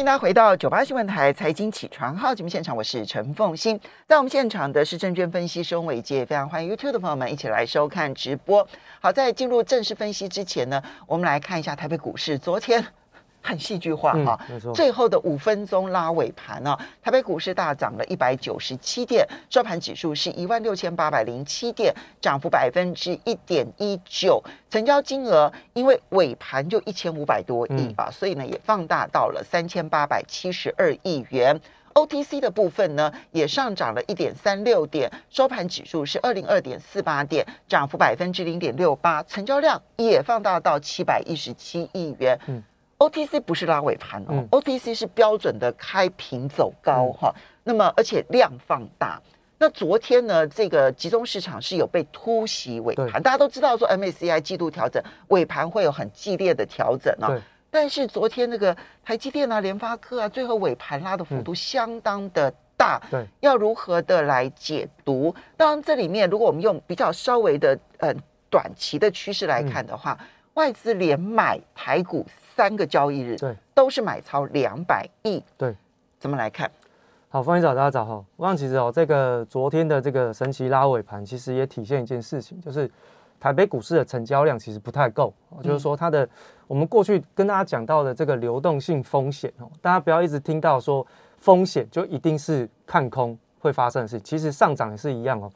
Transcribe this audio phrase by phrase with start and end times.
[0.00, 3.78] 欢迎大家回到九八新闻台财经起床号节目现场，我是陈凤欣。
[4.06, 8.66] 在我们现场的是证券分析师翁伟捷，非常欢迎 YouTube 的朋友们一起来收看直播。
[8.98, 12.82] 好，在进入正式分析之前呢，我们来看一下台北股市昨天。
[13.42, 14.38] 很戏剧化哈，
[14.74, 31.58] 最后的五分钟拉尾盘呢，台北股市大涨了一百九十七点，收盘指数是一万六千八百零七点，涨幅百分之一点一九，成交金额因为尾盘就一千五百多亿啊，所以呢也放大到了三千八百七十二亿元。
[31.92, 42.38] OTC 的部分呢也上涨了一点三六点，收盘指数是二零二点四八点，涨幅百分之零点六八，成交量也放大到七百一十七亿元。
[42.46, 42.62] 嗯
[43.00, 47.40] OTC 不是拉尾盘哦、嗯、，OTC 是标准的开平走高哈、嗯。
[47.64, 49.18] 那么而且量放大。
[49.56, 53.22] 那昨天呢，这个集中市场是有被突袭尾盘。
[53.22, 57.34] 大家都知道说 MACI 季度调整尾盘会有很激烈的调整啊。
[57.70, 63.00] 但是昨天那个台积电啊、联发科啊，最后尾盘拉的幅度相当的大。
[63.10, 65.34] 对、嗯，要如何的来解读？
[65.56, 68.12] 当然这里面如果我们用比较稍微的呃
[68.50, 72.26] 短期的趋势来看的话，嗯、外资连买台股。
[72.54, 75.74] 三个交易日，对，都是买超两百亿，对，
[76.18, 76.70] 怎么来看？
[77.28, 78.24] 好，方一早，大家早哈。
[78.36, 82.90] 我想其实哦，这个昨天的这个神奇拉尾盘，其实也体现一件事情，就是
[83.38, 86.28] 台北股市的成交量其实不太够，嗯、就是说它的
[86.66, 91.06] 我们过去跟大家讲到的这个流动性风险哦，大家不要一直听到说
[91.38, 95.50] 风险就一定是看空会发生的事情，其实上涨也是一样哦。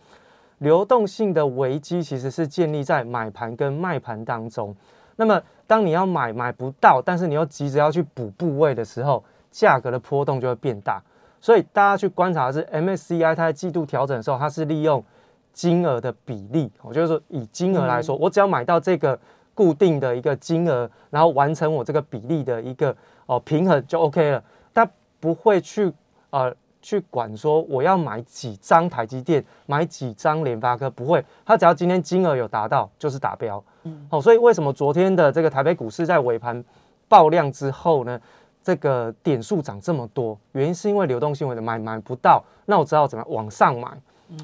[0.58, 4.74] 流动性的危机其实是建立在买盘跟卖盘当中。
[5.16, 11.02] 那么，当你要买买不到，但是你又急着要去补部位的时候，价格的波动就会变大。
[11.40, 15.04] 所以大家去观察的是 MSCI 它在季度调整的时候，它是利用
[15.52, 19.18] 金额的比例，我就是说以金额来说，我只要买到这个
[19.54, 24.42] 固定的一个金额，然后完成我这个比例的一个哦平衡就 OK 了。
[24.72, 24.88] 它
[25.20, 25.92] 不会去
[26.30, 26.54] 呃。
[26.84, 33.64] 去管说我要买几张台积电，买几张联发科，不会，他只要今天金额有达到就是达标。
[33.84, 36.62] 嗯，好，所以为什么昨天的这个台北股市在尾盘
[37.08, 38.20] 爆量之后呢，
[38.62, 40.38] 这个点数涨这么多？
[40.52, 43.88] 原因是因为流动性为的买买不到，那我知道怎么往上买，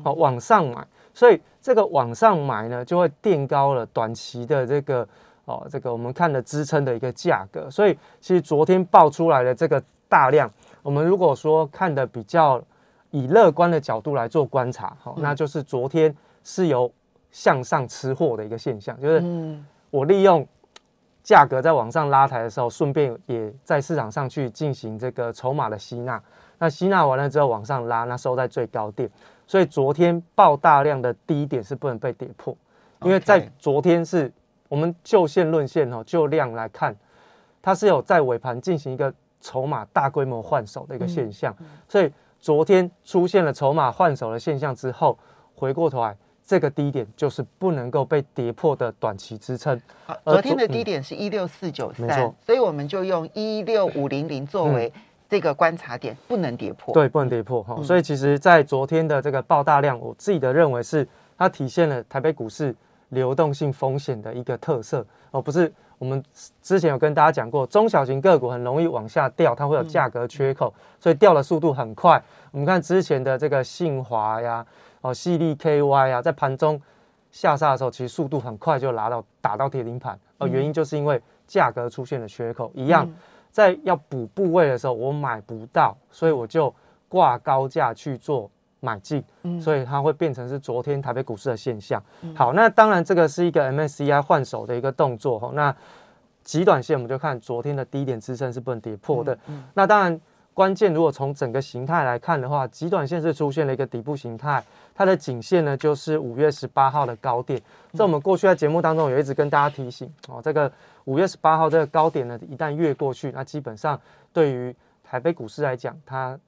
[0.03, 5.07] 好，往上买，所以这个往上买呢，就会垫高了短期的这个
[5.45, 7.71] 哦，这个我们看的支撑的一个价格。
[7.71, 10.51] 所以其实昨天爆出来的这个大量。
[10.83, 12.63] 我们如果说看的比较
[13.11, 16.15] 以乐观的角度来做观察，好，那就是昨天
[16.45, 16.91] 是有
[17.31, 19.23] 向上吃货的一个现象，就是
[19.91, 20.47] 我利用
[21.23, 26.23] 价格在往上拉抬的时候，顺便也在市场上去进行这个筹码的吸纳，
[26.59, 29.11] 那吸纳完了之后往上拉，那收在最高点，
[29.47, 32.57] 所以昨天爆大量的低点是不能被跌破，
[33.03, 34.33] 因为在昨天是
[34.69, 36.97] 我们就线论线哦，就量来看，
[37.61, 39.13] 它是有在尾盘进行一个。
[39.41, 41.55] 筹码大规模换手的一个现象，
[41.89, 45.19] 所以昨天出现了筹码换手的现象之后，
[45.55, 49.81] 回过头来，这个低点就是不能够被跌破的短期支撑。
[50.07, 54.93] 好，昨天的低点是一六四九三，所以我们就用一六五零零作为
[55.29, 56.93] 这个观察点，不能跌破。
[56.93, 57.83] 对，不能跌破哈。
[57.83, 61.07] 所以其实，在昨天的这个爆大量，我自己的认为是
[61.39, 62.75] 它体现了台北股市
[63.09, 65.73] 流动性风险的一个特色，而不是。
[66.01, 66.25] 我们
[66.63, 72.21] 之前有跟大家讲过，中小型个股很容易往下掉，它会有价格缺口，所以掉的速度很快。
[72.53, 74.65] 我们看之前的这个信华呀，
[75.03, 76.81] 哦，矽力 KY 呀，在盘中
[77.31, 82.73] 下杀的时候，其实速度很快就拿到打到跌停盘，而原因就是因为价格出现了缺口。
[82.75, 83.07] 一样，
[83.51, 86.75] 在要补部位的时候，我买不到，所以我就
[87.11, 88.51] 挂高价去做。
[88.81, 89.23] 买进，
[89.61, 92.03] 所以它会变成是昨天台北股市的现象。
[92.35, 95.51] 好，那当然这个是一个 MSCI 换手的一个动作哈。
[95.55, 95.75] 那
[96.43, 99.39] 极短线我们就看昨天的低点支撑是不能跌破的。
[99.75, 100.19] 那当然
[100.55, 104.65] 关键如果从整个形态来看的话，极短线是出现了一个底部形态，
[104.95, 107.61] 它的颈线呢就是五月十八号的高点。
[107.93, 110.73] 在我们过去在节目当中有一直跟大家提醒哦，这个
[111.05, 114.01] 五月十八号这个高点呢，一旦越过去，那基本上
[114.33, 114.75] 对于
[115.05, 116.39] 台北股市来讲，它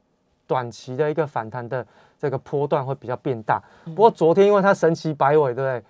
[0.47, 1.87] 短期的一个反弹的。
[2.23, 5.83] 这个波段会比较变大，不过昨天因为它神奇摆尾，对不对？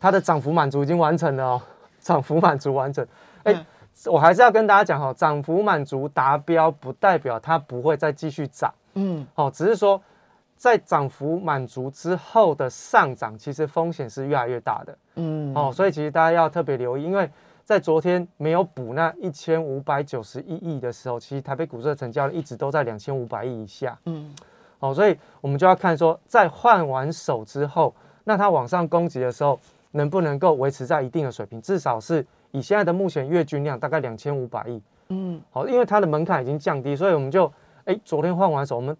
[0.00, 1.62] 它的涨幅满足已经完成了哦，
[2.00, 3.06] 涨幅满足完成。
[3.42, 3.66] 哎，
[4.06, 10.00] 我还是要跟大家讲哈，涨幅满足达标不代表它不会再继续涨，嗯，哦，只是说
[10.56, 17.30] 在涨幅满足之后的上涨，其实风险是越来越大的，嗯，哦，所以其实大家要特别留意，因为
[17.64, 24.34] 在昨天没有补那一千五百九十一亿的时候，其实台北股市的成交量一直都在两千五百亿以下，嗯。
[24.78, 27.94] 哦，所以我们就要看说，在换完手之后，
[28.24, 29.58] 那它往上攻击的时候，
[29.92, 31.60] 能不能够维持在一定的水平？
[31.60, 37.50] 至少是以现在的目前月均量大概两千五百亿，嗯，好，因为它的门槛已经降低，所以我们就
[37.84, 38.96] 哎，昨天换完手，我们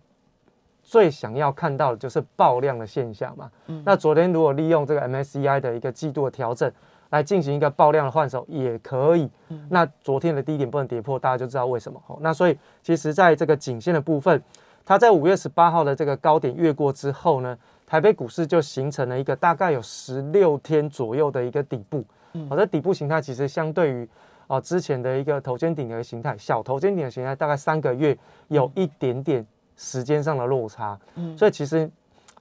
[0.82, 3.50] 最想要看到的就是爆量的现象嘛。
[3.66, 6.70] 嗯，那昨天如果利用这个 MSCI 的一个季度的调整
[7.10, 9.28] 来进行一个爆量的换手也可以。
[9.48, 12.00] 嗯，那昨天的低点不能跌破，大家就知道为什么。
[12.06, 14.40] 好，那所以其实在这个颈线的部分，
[14.86, 22.04] 它在五月十八号的这个高点越过之后呢，台北股市就形成了一个大概有十六天左右的一个底部。
[22.34, 24.08] 嗯，好，这底部形态其实相对于
[24.46, 28.16] 哦之前的一个头肩顶的形态，小头肩顶的形态，大概三个月
[28.46, 29.44] 有一点点
[29.76, 30.96] 时间上的落差。
[31.16, 31.90] 嗯，所以其实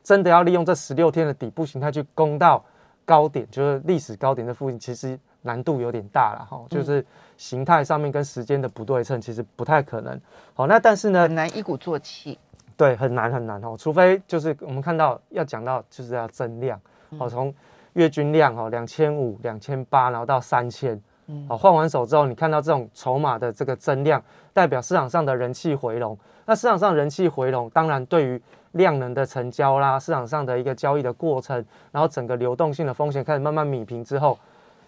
[0.03, 2.63] 真的要利用这十六天的底部形态去攻到
[3.05, 6.61] 高点，就是历史高点的附近，其实难度有点大了哈。
[6.69, 7.05] 就是
[7.37, 10.19] 形态上面跟时间的不对称，其实不太可能。
[10.53, 12.37] 好，那但是呢，很难一鼓作气。
[12.77, 16.77] 对，很难很难哦，除非就是我们看到要讲到就是要增量，
[17.17, 17.53] 好，从
[17.93, 21.01] 月均量哈两千五、两千八，然后到三千，
[21.47, 24.21] 好，换完手之后，你看到这种筹码的这个增量，
[24.51, 26.17] 代表市场上的人气回笼。
[26.45, 28.41] 那市场上人气回笼，当然对于
[28.73, 34.37] 量能的成交啦，市场上的一个交易的过程，然后整个流动性的风险开始慢慢米平之后。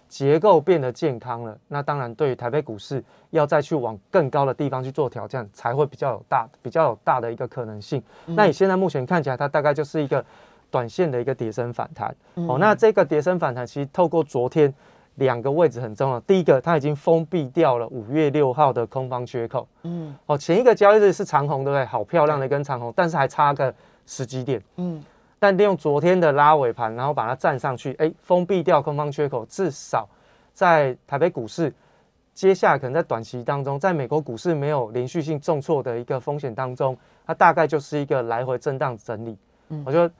[0.08, 8.02] 结构变得健康了，那当然对于台北股市要再去往更高的地方去做挑战，才会比较有大、比较有大的一个可能性。
[8.26, 10.24] 嗯、那你现在目前看起来，它大概就是一个
[10.72, 12.16] 短线的一个跌升反弹。
[12.36, 14.74] 嗯、哦，那这个跌升反弹其实透过昨天
[15.16, 16.20] 两个位置很重要。
[16.22, 19.68] 第一个，它已经封闭掉了五月六号的空方缺口。
[19.84, 21.86] 嗯，哦，前一个交易日是长红，对不对？
[21.86, 23.74] 好漂亮的一根长红，但是还差个
[24.06, 24.62] 十几点。
[24.78, 25.04] 嗯。
[25.40, 30.10] 但利用昨天的拉尾盘，然后把它站上去，哎，封闭掉空方缺口，至少
[30.52, 31.72] 在台北股市
[32.34, 39.38] 接下来可能在短期当中，在美国股市没有连续性重挫的一个风险当中，它大概就是一个来回震荡整理。
[39.70, 40.12] 嗯，我觉得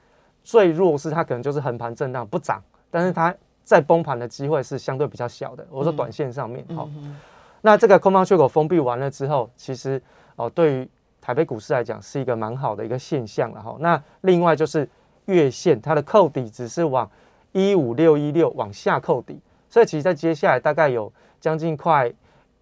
[0.44, 5.66] 最弱势它可能就是横盘震荡不涨，但是它在崩盘的机会是相对比较小的。
[5.68, 6.88] 我说短线上面，好，
[7.60, 10.00] 那这个空方缺口封闭完了之后，其实
[10.36, 10.88] 哦，对于
[11.20, 13.76] 台北股市来讲是一个蛮好的一个现象了哈。
[13.80, 14.88] 那另外就是。
[15.28, 17.08] 月线它的扣底只是往
[17.52, 22.12] 一五六一六往下扣底，所以其实在接下来大概有将近快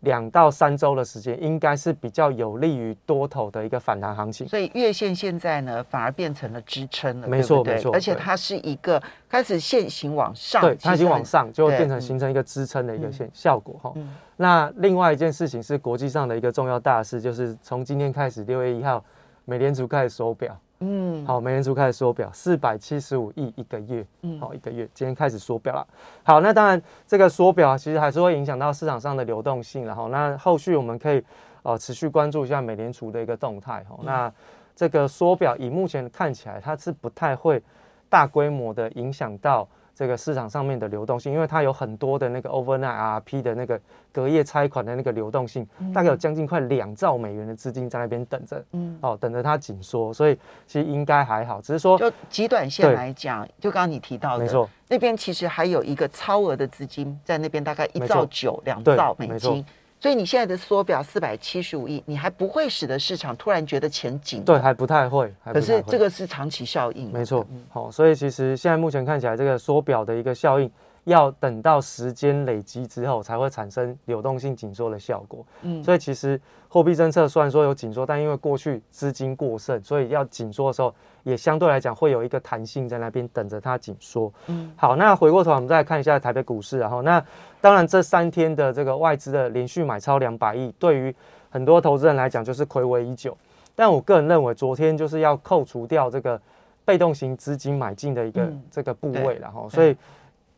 [0.01, 4.47] 两到三周的时间，应该是比较有利于多头的一个反弹行情。
[4.47, 13.93] 所以月线现在呢，反而变成了支撑了，没错没错，而且它是一个开始线形往上，对，它已经往上，就会变成形成一个支撑的一个线效果哈。
[14.37, 19.03] 那另外一件事情是国际上的一个重要大事，就是从今天开始六月一号，
[19.45, 20.57] 美联储开始手表。
[20.81, 25.87] 嗯，好，美联储开始缩表，四百七十五亿一个月，嗯，好，一个月，今天开始缩表了。
[26.23, 31.23] 好，那当然这个缩表其实还是会影响到市场上的流动性，然后那后续我们可以
[31.63, 33.85] 呃持续关注一下美联储的一个动态。
[33.89, 34.33] 哈，那
[34.75, 37.63] 这个缩表以目前看起来，它是不太会
[38.09, 39.67] 大规模的影响到。
[39.97, 43.81] 这个市场上面的流动性，因为它有很多的那个 overnight RP 的那个
[44.13, 59.65] 隔夜拆款的那个流动性，嗯、大概有将近快两兆美元的资金在那边等着，嗯，哦，等着它紧缩，所以其实应该还好，只是说就极短线来讲，就刚刚你提到的，没错，那边其实还有一个超额的资金在那边，大概一兆九两兆美金。
[59.99, 64.45] 所以你现在的缩表四百七十五亿，你还不会使得市场突然觉得钱紧？
[64.45, 65.33] 对，还不太会。
[65.45, 67.11] 可是这个是长期效应。
[67.13, 70.71] 没错，好，所以其实现在目前看起来，这个缩表的一个效应。
[71.05, 75.47] 要等到时间累积之后，才会产生流动性紧缩的效果。
[75.63, 80.93] 嗯，所以其实货币政策虽然说有紧缩，但因为过去资金过剩，所以要紧缩的时候，
[81.27, 84.33] 也相对来讲会有一个弹性在那边等着它紧缩。
[84.47, 87.21] 嗯，好，那回过头我们再来看一下台北股市，然后那
[87.61, 91.15] 当然这三天的这个外资的连续买超两百亿，对于
[91.51, 93.37] 很多投资人来讲就是睽违已久。
[93.75, 96.41] 但我个人认为，昨天就是要扣除掉这个
[96.85, 99.97] 被动型资金买进的一个这个部位，然后所以。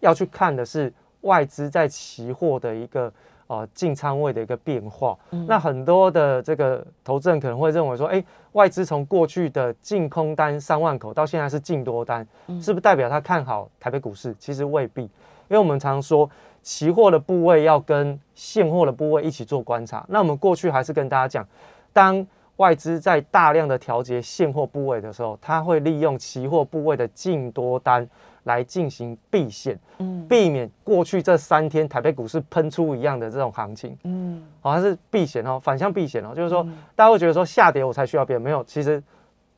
[0.01, 3.13] 要去看的是外资在期货的一个
[3.49, 5.19] 呃进仓位的一个变化。
[5.33, 12.27] 嗯、那很多的这个投资人可能会认为说，哎、欸，外资从过去的净空单三万口到现在是净多单，
[12.61, 14.35] 是不是代表他看好台北股市？
[14.39, 15.11] 其实未必，因
[15.49, 16.31] 为我们常说
[16.63, 20.05] 期货的部位要跟现货的部位一起做观察。
[20.09, 21.47] 那我们过去还是跟大家讲，
[21.93, 22.27] 当
[22.57, 28.09] 外资在大量的调节现货部位的时候，它会利用期货部位的净多单。
[28.49, 39.01] 来进行避险，嗯，避免过去这三天台北股市喷出一样的这种行情，嗯，好像是避险哦，反向避险哦，就是说大家会觉得说下跌我才需要避险，没有，其实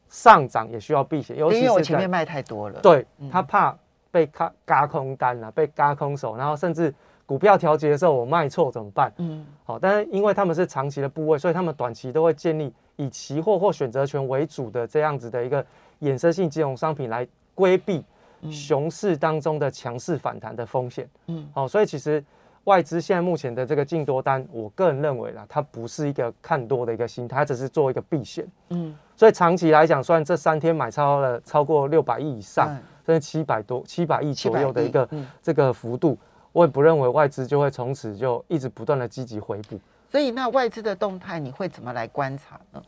[0.08, 3.74] 上涨也需要避险，尤其是因为我前面卖太多了，对，他怕
[4.10, 6.92] 被嘎嘎空单啊，被嘎空手，然后甚至
[7.24, 9.12] 股票调节的时候我卖错怎么办？
[9.18, 15.64] 嗯，好，但是因为他们是长期的部位，所以他们短期都会建立以期货或选择权为主的这样子的一个
[16.00, 18.04] 衍生性金融商品来规避。
[18.50, 22.24] 熊市当中的强势反弹的风险，嗯，好，所以其实
[22.64, 28.46] 外资现在目前的这个净多单，我个人认为啦，它不是一个看多的一个心态，它只是做一个避险。
[28.68, 32.68] 嗯，所以长期来讲，虽然这三天买超了超过六百亿以上，
[33.04, 35.08] 甚至七百多七百亿左右的一个
[35.42, 36.16] 这个幅度，
[36.52, 39.80] 我也不认为外资就会从此就一直不断的积极回补。
[40.08, 42.82] 所以，那外资的动态你会怎么来观察呢？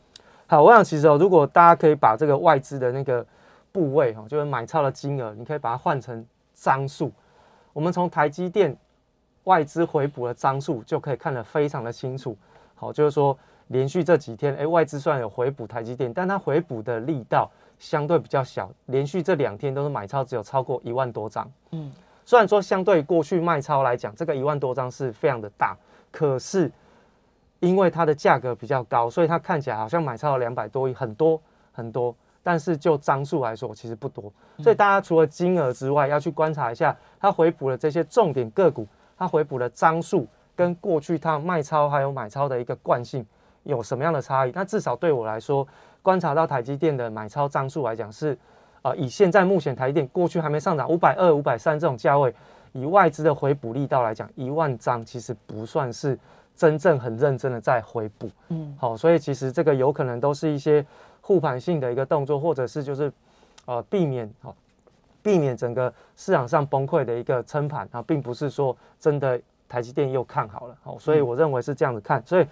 [0.47, 3.25] 好，我想其实哦，如果大家可以把这个外资的那个
[3.73, 6.25] 部位哈，就是买超的金额，你可以把它换成
[6.55, 7.11] 张数，
[7.73, 8.77] 我们从台积电。
[9.45, 12.37] 外资回补的张数就可以看得非常的清楚，
[12.77, 13.37] 好，就是说
[13.67, 21.51] 连续这几天，哎，外资虽然有回补台积电，但它回补的力道相对比较小，连续这两天都是买超，只有超过一万多张。
[21.73, 21.93] 嗯，
[22.25, 25.77] 虽然说相对过去卖超来讲，这个一万多张是非常的大，
[26.13, 26.71] 可是
[27.59, 31.41] 因为它的价格比较高，所以它看起来好像买超了两百多亿，很多
[31.73, 34.33] 很多，但是就张数来说，其实不多。
[34.59, 38.87] 所以大家除了金额之外，要去观察一下它回补的这些重点个股。
[39.19, 43.25] 它回补的张数跟过去它卖超还有买超的一个惯性
[43.63, 44.51] 有什么样的差异？
[44.53, 45.65] 那至少对我来说，
[46.03, 48.37] 观察到台积电的买超张数来讲是，
[48.83, 52.35] 呃，以现在目前台积电过去还没上涨五百二、五百三这种价位，
[52.73, 56.19] 以外资的回补力道来讲，一万张其实不算是
[56.57, 58.29] 真正很认真的在回补。
[58.49, 60.85] 嗯，好，所以其实这个有可能都是一些
[61.33, 63.11] 护盘性的一个动作，或者是就是
[63.65, 64.55] 呃避免好。
[65.23, 72.21] 避免整个市场上崩溃的一个撑盘啊，并不是说真的台积电又看好了，好，所以我认为是这样子看。
[72.27, 72.47] 所以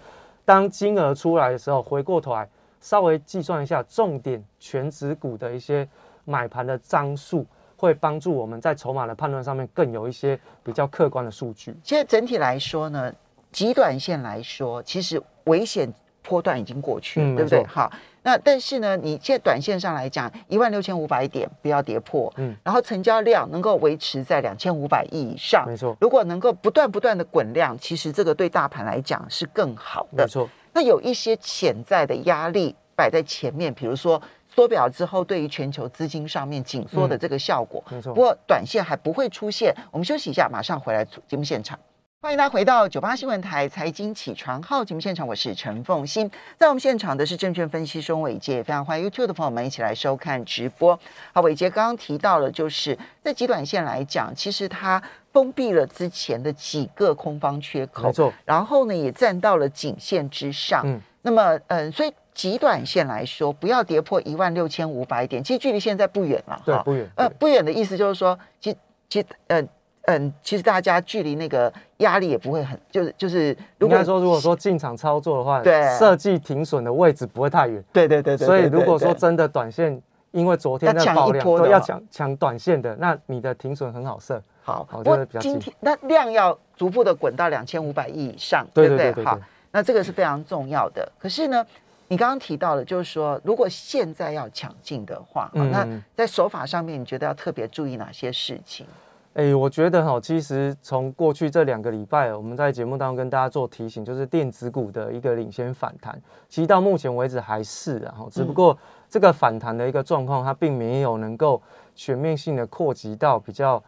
[0.45, 2.47] 当金额出来的时候，回过头来
[2.79, 5.85] 稍微计算一下重点全指股的一些
[6.23, 7.45] 买盘的张数，
[7.75, 11.75] 会帮助我们在筹码的判断上面更有一些比较客观的数据。
[11.83, 13.13] 现在整体来说呢，
[13.51, 15.93] 极短线来说，其实危险
[16.31, 17.65] 波段已经过去，嗯、对不对？
[17.65, 17.91] 好。
[18.23, 25.97] 那但是呢，你现在短线上来讲，一万六千五百点不要跌破，嗯，然后成交量能够维持在两千五百亿以上，没错。
[25.99, 30.47] 如果能够不断不断的滚量，其实这个对大盘来讲是更好的，没错。
[30.71, 38.13] 那有一些潜在的压力摆在前面，比如说缩表之后对于全球资金上面紧缩的这个效果，没错。
[38.13, 39.73] 不过短线还不会出现。
[39.91, 41.77] 我们休息一下，马上回来节目现场。
[42.23, 46.29] 欢迎大家回到九八新闻台财经起床号节目现场，我是陈凤欣。
[46.55, 50.97] 在我们现场的是证券分析师伟杰，非常欢迎 YouTube 的朋友们一起来收看直播。
[51.33, 55.01] 好，伟杰刚刚提到了，就是在极短线来讲，其实它
[55.33, 58.31] 封闭了之前的几个空方缺口，没错。
[58.45, 60.83] 然后呢，也站到了颈线之上。
[60.85, 61.01] 嗯。
[61.23, 66.61] 那么，嗯，所以极短线来说，不要跌破一万六千五百点，其实距离现在不远了。
[66.63, 67.09] 对，不远。
[67.15, 68.77] 呃，不远的意思就是说，其
[69.09, 69.59] 其呃。
[70.03, 77.83] 嗯，其实大家距离那个压力也不会很，就是就是，应该说，如果说进场操作的话，对，设计停损的位置不会太远。
[77.93, 78.47] 对对对对。
[78.47, 84.41] 所以如果说真的短线，因为昨天的爆量，都要抢抢短线的，那你的停损很好设。
[84.63, 89.13] 好，我觉得比较今天那量要逐步的滚到两千五百亿以上，对不对？
[89.23, 89.39] 好，
[89.71, 91.11] 那这个是非常重要的。
[91.19, 91.65] 可是呢，
[92.07, 98.85] 你刚刚提到了，就是说，如果现在要抢进的话，那在手法上面，你觉得要特别注意哪些事情？
[99.33, 108.77] 哎、欸，我觉得哈，其实从过去这两个礼拜，我们在节目当中跟大家做提醒，就是电子股的一个领先反弹，其实到目前为止还是，然后只不过
[109.09, 111.61] 这个反弹的一个状况，它并没有能够
[111.95, 113.81] 全面性的扩及到比较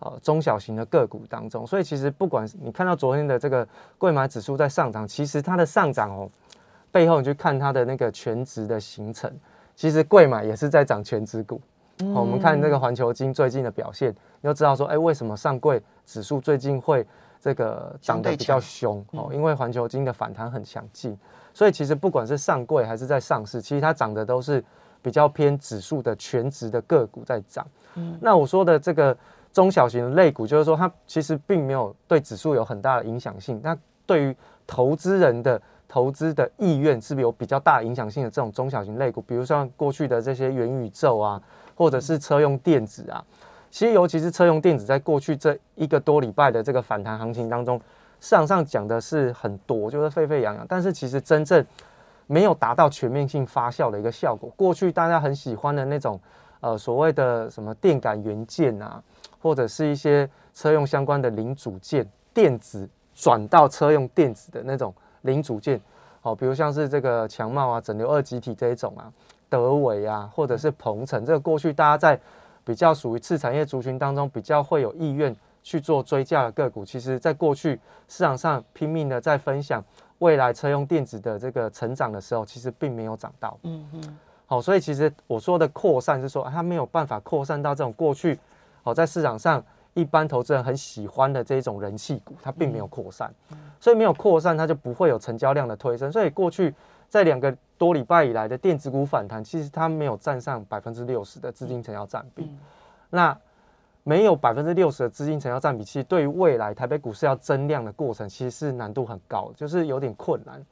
[0.00, 3.66] 呃中小型的个股当中，所以其实不管你看到昨天的这个
[3.96, 6.28] 贵买指数在上涨，其实它的上涨哦，
[6.92, 9.32] 背后你去看它的那个全值的形成，
[9.74, 11.58] 其实贵买也是在涨全值股。
[12.14, 17.06] 好，我们看这个环球金最近的表现，你就知道说，哎，为什么上柜指数最近会
[17.38, 19.04] 这个涨得比较凶？
[19.12, 21.16] 哦，因为环球金的反弹很强劲，
[21.52, 24.64] 所以其实不管是上柜还是在上市，其实它涨的都是
[25.02, 27.66] 比较偏指数的全值的个股在涨。
[27.96, 29.14] 嗯，那我说的这个
[29.52, 33.60] 中小型的类股，就是说它其实并没有对指数有很大的影响性。
[33.62, 33.76] 那
[34.06, 34.34] 对于
[34.66, 39.20] 投资人的投资的意愿，是不是有比较大影响性的这种中小型类股？
[39.20, 41.42] 比如像过去的这些元宇宙啊。
[41.80, 43.24] 或者是车用电子啊，
[43.70, 47.80] 其实尤其是车用电子，在过去这一个多礼拜的这个反弹行情当中，
[48.20, 51.64] 市场上讲的是很多，就是沸沸扬扬，但是其实真正
[52.26, 54.52] 没有达到全面性发酵的一个效果。
[54.56, 56.20] 过去大家很喜欢的那种，
[56.60, 59.02] 呃，所谓的什么电感元件啊，
[59.40, 65.80] 或者是一些车用相关的零组件，电子转到车用电子的那种零组件，
[66.20, 69.10] 好，比如像是这个强茂啊、整流二极体这一种啊。
[69.50, 72.18] 德伟啊，或者是鹏程，这个过去大家在
[72.64, 77.78] 比较属于次产业族群当中比较会有意愿去做追价的个股，其实在过去
[78.08, 79.84] 市场上拼命的在分享
[80.20, 83.58] 未来车用电子的这个成长的时候，其实并没有涨到。
[83.64, 84.18] 嗯嗯。
[84.46, 88.38] 好，所以其实我说的扩散是说它没有办法扩散到这种过去，
[88.82, 89.62] 好在市场上
[89.94, 93.32] 一般投资人很喜欢的这一种人气股，它并没有扩散，
[93.78, 96.10] 所以没有扩散，它就不会有成交量的推升。
[96.10, 96.74] 所以过去
[97.10, 102.50] 在两个多礼拜以来的电子股反弹，其实它没有占上百分之六十的资金成交占比。
[103.10, 103.36] 那
[104.02, 110.64] 没有百分之六十的资金成交占比，其实对于未来台北股市要增量的过程，其实是难度很高，就是有点困难。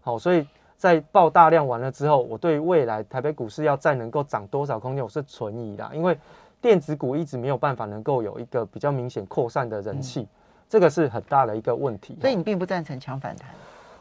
[0.00, 0.44] 好，所以
[0.76, 6.18] 在爆大量完了之后，我对于未来台北股市要再能够涨多少空间，我是存疑的，因为。
[6.64, 10.28] 电子股一直没有办法能够有一个比较明显扩散的人气，嗯、
[10.66, 12.16] 这个是很大的一个问题。
[12.22, 13.50] 所以你并不赞成强反弹？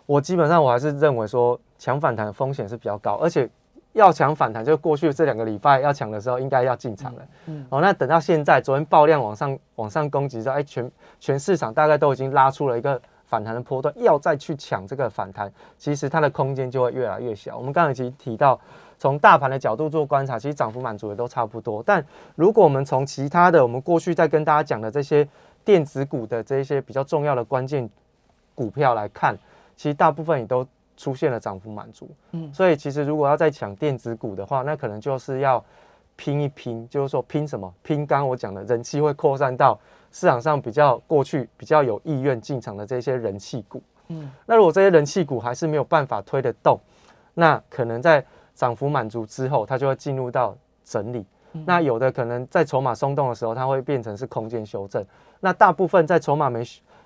[0.05, 3.49] 我基本上我还是认为说抢反弹的风险是比较高，而且
[3.93, 7.27] 要抢反弹，就过去这两个礼拜要抢的时候应该要进场了。
[7.45, 17.57] 嗯，哦，那等到现在昨天爆量往上往上攻击之后，哎，全全市场大概都已经拉出了一个反弹的波段，要再去抢这个反弹，其实它的空间就会越来越小。
[17.57, 18.59] 我们刚才已经提到。
[18.99, 21.83] 从大盘的角度做观察，其实涨幅满足的都差不多。
[21.85, 22.05] 但
[22.35, 25.27] 如果我们从其他的，我们过去在跟大家讲的这些
[25.65, 27.89] 电子股的这些比较重要的关键
[28.55, 29.37] 股票来看，
[29.75, 30.65] 其实大部分也都
[30.95, 32.09] 出现了涨幅满足。
[32.31, 35.63] 嗯，所以其实如果要再抢电子股的话，那可能就是要
[36.15, 37.73] 拼一拼，就是说拼什么？
[37.81, 39.79] 拼刚刚我讲的人气会扩散到
[40.11, 43.81] 市场上比较过去比较有意愿进场的这些人气股。
[44.09, 46.79] 嗯，那如果这些人气股还是没有办法推得动，
[47.33, 51.25] 那可能在涨幅满足之后，它就会进入到整理。
[51.53, 55.03] 嗯、那有的可能在筹码松动的时候，它会变成是空间修正。
[55.39, 56.63] 那大部分在筹码没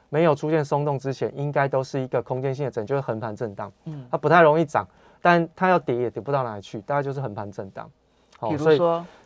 [0.09, 3.71] 没有出现松动之前，应该都是一个空间性的整，就是横盘震荡。
[3.85, 4.87] 嗯，它不太容易涨，
[5.21, 7.89] 但它要跌也跌不到哪里去，大概就是横盘震荡。
[8.37, 8.79] 好，所以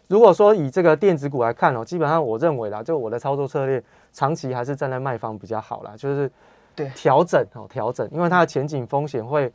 [0.08, 6.32] 如果说以这个电子股来看哦，基本上我认为啦，就我的操作策略，长期还是站在卖方比较好啦，就是
[6.76, 9.52] 对调整哦，调整，因为它的前景风险会。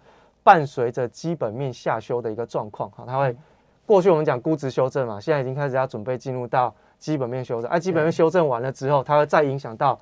[0.47, 3.37] 伴随着基本面下修的一个状况，哈，它会
[3.85, 9.99] 过去我们讲估值修正嘛，现在已经开始要准备进入到基本面修正，哎，基本面修正完了之后，它会再影响到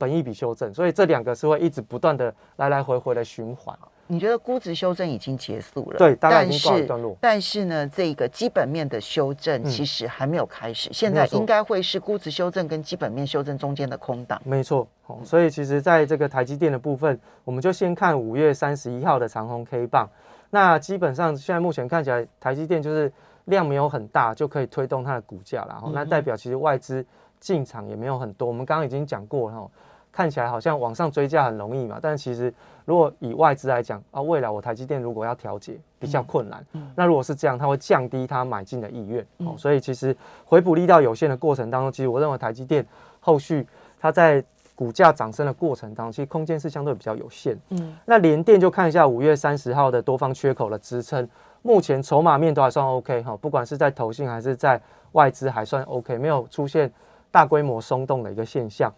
[0.00, 3.78] 本益比修正，所以这两个是会一直不断的来来回回的循环。
[4.06, 5.98] 你觉得估值修正已经结束了？
[5.98, 7.14] 对，大概已经告一段落。
[7.20, 14.40] 但是呢，这个基本面的修正其实还没有开始，嗯、现在应该会是估值修正跟基本面修正中间的空档。
[14.44, 14.88] 没错，
[15.22, 20.08] 所以其实在这个台积电的部分，我们就先看五月三十一号的长虹 K 棒。
[20.50, 23.12] 那基本上现在目前看起来，台积电就是
[23.44, 25.68] 量没有很大，就可以推动它的股价了。
[25.68, 27.06] 然后那代表其实外资
[27.38, 28.48] 进场也没有很多。
[28.48, 29.70] 我们刚刚已经讲过了。
[30.12, 32.52] 看起来好像往上追价很容易嘛，但其实
[32.84, 42.84] 如果以外资来讲啊，未来我台积电如果要调节比较困难，嗯嗯、那如果是这样，它会降低它买进的意愿，嗯哦，所以其实回补力道有限的过程当中，其实我认为台积电
[43.20, 43.66] 后续
[44.00, 44.42] 它在
[44.74, 47.56] 股价涨升的过程当中，其实空间是相对比较有限。
[47.68, 51.28] 嗯，那联电就看一下五月三十号的多方缺口的支撑，
[51.62, 54.80] 目前筹码面都还算 OK 哈，不管是在投信还是在
[55.12, 56.90] 外资还算 OK，没有出现
[57.30, 58.92] 大规模松动的一个现象。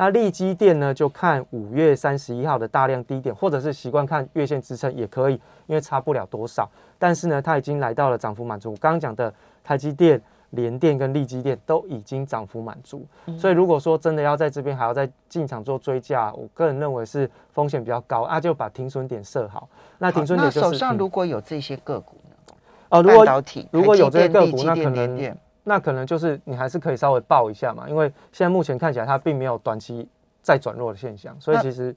[0.00, 5.34] 那力基电呢，就看五月三十一号的大量低点，或者是习惯看月线支撑也可以，
[5.66, 6.66] 因为差不了多少。
[6.98, 8.70] 但是呢，它已经来到了涨幅满足。
[8.70, 9.30] 我刚刚讲的
[9.62, 10.18] 台积电、
[10.52, 19.68] 联电跟力基电都已经涨幅满足，嗯、所以如果说真的要在这边还要再进场做追加，我个人认为是风险比较高啊，就把停损点设好。
[19.98, 22.54] 那停损点就是、手上如果有这些个股呢？
[22.88, 25.36] 哦、嗯，如果如果有这些个股，那可能。
[25.64, 30.08] 那可能就是你还是可以稍微抱一下嘛，因为现在目前看起来它并没有短期
[30.42, 31.94] 再转弱的现象，所以其实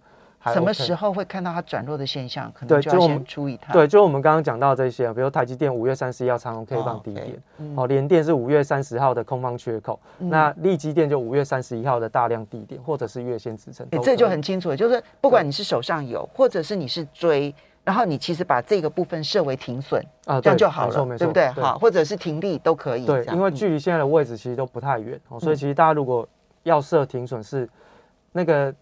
[0.48, 2.52] 什么时候会看到它转弱的现象？
[2.54, 3.72] 可能就要先注意它。
[3.72, 7.42] 对，就我们刚刚讲到这些，比如台积电五月三十一号长虹 K 放低点，
[7.76, 13.88] 哦，联、okay, 嗯、电是五月三十号的空方缺口，嗯、那力积电就五月三十一号的大量低点，或者是月线支撑。
[14.04, 17.56] 这就很清楚了，就是不管你是手上有，或者是你是追。
[17.84, 21.48] 然后你其实把这个部分设为停损啊，这样就好了，对不对？
[21.50, 23.06] 好，或者是停利都可以。
[23.06, 26.26] 对，因为距离现在的位置其实都不太远哦，所以其实大家如果
[26.64, 27.68] 要设停损，是
[28.32, 28.74] 那个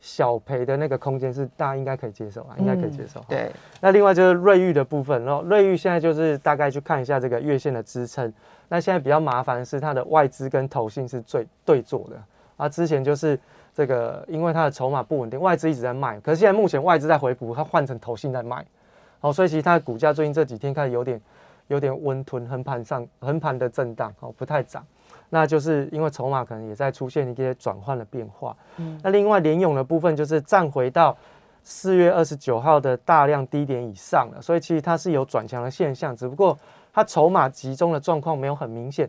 [0.00, 3.22] 小赔的那个空间是大家应该可以接受啊，应该可以接受。
[3.28, 3.52] 对。
[3.80, 8.32] 那另外就是瑞玉的部分，然后瑞玉现在就是大概去看一下这个月线的支撑。
[8.68, 12.16] 那现在比较麻烦的是它的外资跟投信是最对坐的
[12.56, 13.38] 啊，之前就是。
[13.76, 18.64] 这个因为它的筹码不稳定，外资一直在卖，可是现在目前外资在回补，它换成投信在卖，
[19.20, 21.20] 好，所以其实它的股价最近这几天开始有点
[21.66, 24.82] 有点温吞，横盘上横盘的震荡，哦，不太涨，
[25.28, 28.56] 那就是因为筹码可能也在出现一些转换的变化。
[28.78, 31.14] 嗯，那另外联咏的部分就是站回到
[31.62, 36.58] 四月二十九号的大量低点以上了，所以其实它是有转强的现象，只不过
[36.94, 39.06] 它筹码集中的状况没有很明显。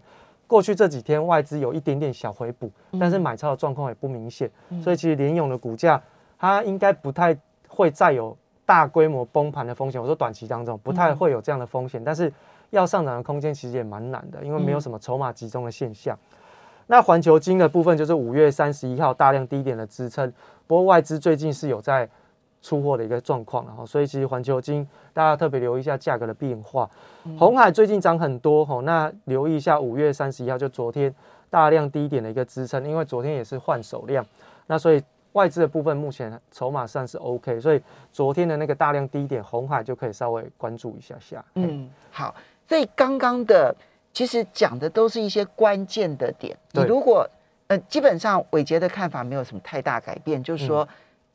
[0.48, 6.02] 过去这几天外资有一点点小回补，但是买超的状况也不明显，嗯、所以其实联勇的股价
[6.40, 10.02] 它应该不太会再有大规模崩盘的风险。
[10.02, 12.32] 我说短期当中不太会有这样的风险，嗯、但是
[12.70, 16.18] 要上涨的空间其实也蛮难的，因为没有什么筹码集中的现象。
[16.32, 16.38] 嗯、
[16.88, 20.32] 那环球金的部分就是五月三十一号大量低点的支撑，
[20.66, 22.10] 不过外资最近是有在
[22.68, 26.90] 出货的一个状况，然后所以其实环球金大家特别留意一下价格的变化。
[27.40, 31.14] 红、海最近涨很多吼，那留意一下五月三十一号就昨天
[31.50, 34.26] 大量低点的一个支撑，因为昨天也是换手量，
[34.66, 35.02] 那所以
[35.32, 41.46] 外资的部分目前筹码上是 OK，所以昨天的那个大量低点红海就可以稍微关注一下下。
[41.56, 42.36] 嗯，好，
[42.68, 43.74] 所以刚刚的。
[44.14, 46.58] 其实讲的都是一些关键的点。
[46.72, 47.30] 你如果
[47.68, 50.88] 呃，基本上伟杰的看法没有什么太大改变，就是说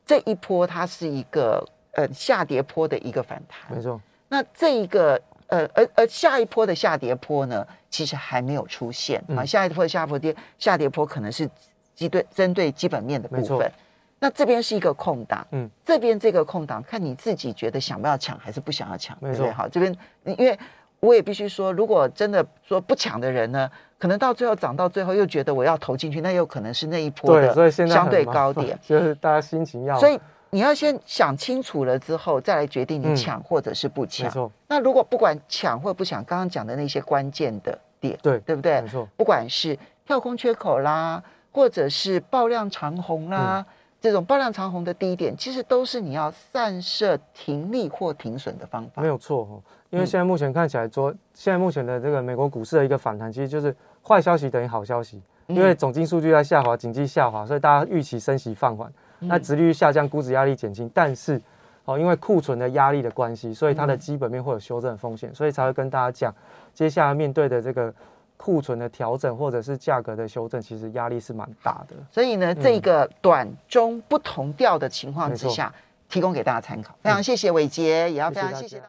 [0.05, 3.77] 这一波它是一个呃下跌坡的一个反弹。
[3.77, 4.01] 没错。
[4.29, 9.45] 那这一个呃，而而下一波的下跌坡呢，其实还没有出现啊。
[9.45, 11.49] 下一波的下波跌下跌坡可能是
[11.95, 13.71] 基对针对基本面的部分。
[14.19, 19.51] 那这边是一个空档，嗯，这边这个空档，看你自己觉得想不要抢还是不想要抢，没错。
[19.53, 20.59] 好，这边因为。
[21.03, 29.99] 我也必须说，如果真的说不抢的人呢，可能到最后涨到最后又觉得我要投进去，那有可能是那一波的相对高点，就是大家心情要。
[29.99, 30.19] 所以
[30.51, 34.31] 你要先想清楚了之后，再来决定你抢或者是不抢。
[34.37, 38.81] 嗯、那如果不管抢或不抢，刚刚讲的那些关键的点，对对不对？
[38.81, 39.09] 没错。
[39.17, 43.67] 不管是跳空缺口啦，或者是爆量长红啦。
[43.69, 49.01] 嗯这种爆量长红的低点，其实都是你要散射停利或停损的方法。
[49.01, 53.73] 没有错哦，因为现在目前看起来说，现在目前的这个美国股市的一个反弹，其实就是
[54.05, 61.41] 坏消息等于好消息，因为总经数据在下滑，经济下滑，所以大家预期升息放缓，那殖利率下降，估值压力减轻，但是
[61.85, 66.35] 哦，因为库存的压力的关系，所以它的基本面会有修正的风险，所以才会跟大家讲，
[66.75, 67.95] 接下来面对的这个。
[68.37, 71.95] 库存的调整或者是价格的修正，其实压力是蛮大的。
[72.11, 75.73] 所以呢，这个短中不同调的情况之下，
[76.09, 76.95] 提供给大家参考。
[77.03, 78.81] 非常谢谢伟杰，也要非常谢谢。